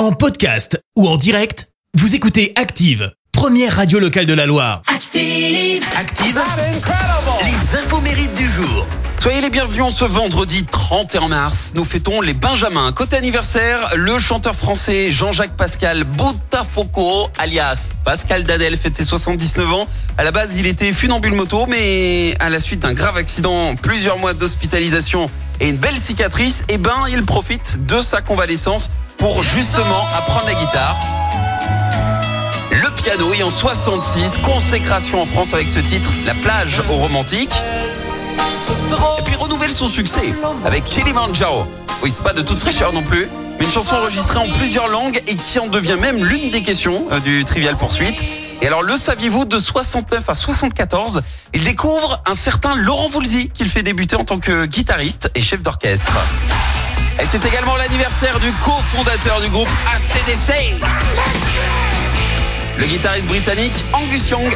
En 0.00 0.12
podcast 0.12 0.82
ou 0.96 1.06
en 1.06 1.18
direct, 1.18 1.68
vous 1.92 2.14
écoutez 2.14 2.54
Active, 2.56 3.12
première 3.32 3.76
radio 3.76 3.98
locale 3.98 4.24
de 4.24 4.32
la 4.32 4.46
Loire. 4.46 4.80
Active. 4.86 5.84
Active, 5.94 6.40
les 7.44 7.78
infos 7.78 8.00
mérites 8.00 8.32
du 8.32 8.48
jour. 8.48 8.86
Soyez 9.20 9.42
les 9.42 9.50
bienvenus 9.50 9.82
en 9.82 9.90
ce 9.90 10.06
vendredi 10.06 10.64
31 10.64 11.28
mars. 11.28 11.72
Nous 11.74 11.84
fêtons 11.84 12.22
les 12.22 12.32
Benjamins. 12.32 12.90
Côté 12.92 13.16
anniversaire, 13.16 13.90
le 13.94 14.18
chanteur 14.18 14.54
français 14.54 15.10
Jean-Jacques 15.10 15.54
Pascal 15.58 16.04
Botafoco, 16.04 17.28
alias 17.36 17.90
Pascal 18.02 18.44
Dadel, 18.44 18.78
fête 18.78 18.96
ses 18.96 19.04
79 19.04 19.70
ans. 19.70 19.86
À 20.16 20.24
la 20.24 20.32
base, 20.32 20.56
il 20.56 20.66
était 20.66 20.94
funambule 20.94 21.34
moto, 21.34 21.66
mais 21.66 22.36
à 22.40 22.48
la 22.48 22.58
suite 22.58 22.80
d'un 22.80 22.94
grave 22.94 23.18
accident, 23.18 23.76
plusieurs 23.76 24.16
mois 24.16 24.32
d'hospitalisation 24.32 25.28
et 25.60 25.68
une 25.68 25.76
belle 25.76 25.98
cicatrice, 25.98 26.64
eh 26.68 26.78
ben, 26.78 27.04
il 27.08 27.24
profite 27.24 27.86
de 27.86 28.00
sa 28.00 28.22
convalescence 28.22 28.90
pour 29.18 29.42
justement 29.42 30.06
apprendre 30.16 30.46
la 30.46 30.54
guitare. 30.54 30.96
Le 32.70 32.90
piano 33.02 33.32
et 33.34 33.42
en 33.42 33.50
66, 33.50 34.38
consécration 34.42 35.22
en 35.22 35.26
France 35.26 35.52
avec 35.52 35.68
ce 35.68 35.80
titre, 35.80 36.10
La 36.24 36.34
plage 36.34 36.80
au 36.90 36.94
romantique. 36.94 37.52
Et 39.18 39.22
puis 39.22 39.34
renouvelle 39.34 39.72
son 39.72 39.88
succès 39.88 40.34
avec 40.64 40.84
Kilimanjaro. 40.84 41.66
Oui, 42.02 42.10
c'est 42.14 42.22
pas 42.22 42.32
de 42.32 42.40
toute 42.40 42.58
fraîcheur 42.58 42.92
non 42.92 43.02
plus, 43.02 43.28
mais 43.58 43.66
une 43.66 43.70
chanson 43.70 43.94
enregistrée 43.94 44.38
en 44.38 44.48
plusieurs 44.58 44.88
langues 44.88 45.20
et 45.26 45.36
qui 45.36 45.58
en 45.58 45.66
devient 45.66 45.98
même 46.00 46.24
l'une 46.24 46.50
des 46.50 46.62
questions 46.62 47.04
euh, 47.12 47.20
du 47.20 47.44
Trivial 47.44 47.76
Poursuite. 47.76 48.24
Et 48.62 48.66
alors, 48.66 48.82
le 48.82 48.96
saviez-vous, 48.96 49.46
de 49.46 49.58
69 49.58 50.28
à 50.28 50.34
74, 50.34 51.22
il 51.54 51.64
découvre 51.64 52.22
un 52.26 52.34
certain 52.34 52.74
Laurent 52.74 53.08
Voulzy 53.08 53.48
qu'il 53.50 53.68
fait 53.70 53.82
débuter 53.82 54.16
en 54.16 54.24
tant 54.24 54.38
que 54.38 54.66
guitariste 54.66 55.30
et 55.34 55.40
chef 55.40 55.62
d'orchestre. 55.62 56.12
Et 57.20 57.24
c'est 57.24 57.44
également 57.44 57.76
l'anniversaire 57.76 58.38
du 58.38 58.52
cofondateur 58.64 59.40
du 59.40 59.48
groupe 59.48 59.68
ACDC. 59.94 60.74
Le 62.78 62.84
guitariste 62.84 63.26
britannique 63.26 63.84
Angus 63.92 64.28
Young 64.30 64.52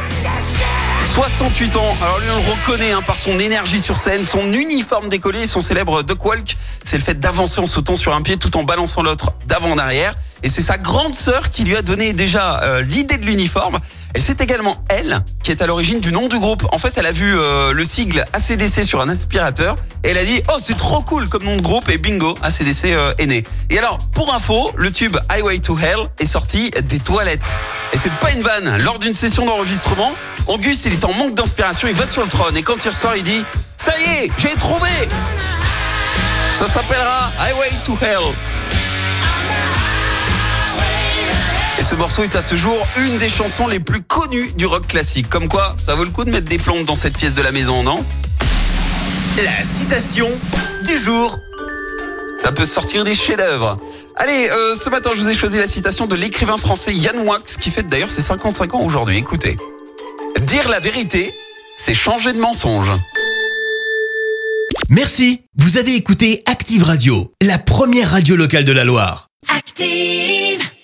68 1.07 1.75
ans. 1.75 1.95
Alors 2.01 2.19
lui, 2.19 2.27
on 2.29 2.35
le 2.35 2.51
reconnaît 2.51 2.91
hein, 2.91 3.01
par 3.01 3.17
son 3.17 3.39
énergie 3.39 3.79
sur 3.79 3.97
scène, 3.97 4.25
son 4.25 4.51
uniforme 4.51 5.09
décollé 5.09 5.41
et 5.41 5.47
son 5.47 5.61
célèbre 5.61 6.03
duck 6.03 6.23
walk. 6.25 6.57
C'est 6.83 6.97
le 6.97 7.03
fait 7.03 7.19
d'avancer 7.19 7.59
en 7.59 7.65
sautant 7.65 7.95
sur 7.95 8.13
un 8.13 8.21
pied 8.21 8.37
tout 8.37 8.55
en 8.57 8.63
balançant 8.63 9.03
l'autre 9.03 9.33
d'avant 9.45 9.71
en 9.71 9.77
arrière. 9.77 10.15
Et 10.43 10.49
c'est 10.49 10.61
sa 10.61 10.77
grande 10.77 11.15
sœur 11.15 11.51
qui 11.51 11.63
lui 11.63 11.75
a 11.75 11.81
donné 11.81 12.13
déjà 12.13 12.61
euh, 12.63 12.81
l'idée 12.81 13.17
de 13.17 13.25
l'uniforme. 13.25 13.79
Et 14.15 14.21
c'est 14.21 14.39
également 14.39 14.77
elle 14.87 15.21
qui 15.43 15.51
est 15.51 15.61
à 15.61 15.67
l'origine 15.67 15.99
du 15.99 16.13
nom 16.13 16.27
du 16.27 16.39
groupe. 16.39 16.65
En 16.71 16.77
fait, 16.77 16.93
elle 16.95 17.05
a 17.05 17.11
vu 17.11 17.37
euh, 17.37 17.73
le 17.73 17.83
sigle 17.83 18.23
ACDC 18.31 18.85
sur 18.85 19.01
un 19.01 19.09
aspirateur 19.09 19.75
et 20.05 20.11
elle 20.11 20.17
a 20.17 20.23
dit 20.23 20.41
"Oh, 20.47 20.57
c'est 20.57 20.77
trop 20.77 21.01
cool 21.01 21.27
comme 21.27 21.43
nom 21.43 21.57
de 21.57 21.61
groupe" 21.61 21.89
et 21.89 21.97
bingo, 21.97 22.33
ACDC 22.41 22.85
euh, 22.85 23.13
est 23.17 23.25
né. 23.25 23.43
Et 23.69 23.77
alors, 23.77 23.97
pour 24.13 24.33
info, 24.33 24.71
le 24.77 24.89
tube 24.89 25.17
Highway 25.27 25.59
to 25.59 25.77
Hell 25.77 26.09
est 26.19 26.25
sorti 26.27 26.71
des 26.71 26.99
toilettes. 26.99 27.59
Et 27.91 27.97
c'est 27.97 28.13
pas 28.21 28.31
une 28.31 28.41
vanne. 28.41 28.77
Lors 28.83 28.99
d'une 28.99 29.15
session 29.15 29.45
d'enregistrement, 29.45 30.13
Angus, 30.47 30.85
il 30.85 30.93
est 30.93 31.03
en 31.03 31.11
manque 31.11 31.35
d'inspiration, 31.35 31.89
il 31.89 31.95
va 31.95 32.05
sur 32.05 32.23
le 32.23 32.29
trône 32.29 32.55
et 32.55 32.63
quand 32.63 32.85
il 32.85 32.87
ressort, 32.87 33.17
il 33.17 33.23
dit 33.23 33.43
"Ça 33.75 33.91
y 33.99 34.23
est, 34.23 34.31
j'ai 34.37 34.55
trouvé." 34.55 34.89
Ça 36.55 36.67
s'appellera 36.67 37.31
Highway 37.37 37.69
to 37.83 37.97
Hell. 38.01 38.33
Ce 41.85 41.93
morceau 41.93 42.23
est 42.23 42.35
à 42.35 42.41
ce 42.41 42.55
jour 42.55 42.75
une 42.97 43.19
des 43.19 43.29
chansons 43.29 43.67
les 43.67 43.79
plus 43.79 44.01
connues 44.01 44.51
du 44.53 44.65
rock 44.65 44.87
classique. 44.87 45.29
Comme 45.29 45.47
quoi, 45.47 45.75
ça 45.77 45.93
vaut 45.93 46.03
le 46.03 46.09
coup 46.09 46.25
de 46.25 46.31
mettre 46.31 46.47
des 46.47 46.57
plombes 46.57 46.83
dans 46.85 46.95
cette 46.95 47.15
pièce 47.15 47.35
de 47.35 47.43
la 47.43 47.51
maison, 47.51 47.83
non? 47.83 48.03
La 49.43 49.63
citation 49.63 50.27
du 50.83 50.97
jour. 50.97 51.39
Ça 52.41 52.51
peut 52.51 52.65
sortir 52.65 53.03
des 53.03 53.13
chefs-d'œuvre. 53.13 53.77
Allez, 54.15 54.49
euh, 54.49 54.75
ce 54.75 54.89
matin, 54.89 55.11
je 55.13 55.21
vous 55.21 55.29
ai 55.29 55.35
choisi 55.35 55.57
la 55.57 55.67
citation 55.67 56.07
de 56.07 56.15
l'écrivain 56.15 56.57
français 56.57 56.93
Yann 56.93 57.23
Moix, 57.23 57.39
qui 57.59 57.69
fête 57.69 57.87
d'ailleurs 57.87 58.09
ses 58.09 58.21
55 58.21 58.73
ans 58.73 58.81
aujourd'hui. 58.81 59.17
Écoutez. 59.17 59.55
Dire 60.41 60.67
la 60.69 60.79
vérité, 60.79 61.35
c'est 61.77 61.93
changer 61.93 62.33
de 62.33 62.39
mensonge. 62.39 62.91
Merci, 64.89 65.43
vous 65.59 65.77
avez 65.77 65.95
écouté 65.95 66.41
Active 66.47 66.83
Radio, 66.83 67.31
la 67.43 67.59
première 67.59 68.09
radio 68.11 68.35
locale 68.35 68.65
de 68.65 68.71
la 68.71 68.85
Loire. 68.85 69.27
Active. 69.55 70.74